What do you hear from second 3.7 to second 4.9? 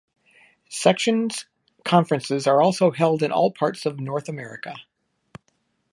of North America.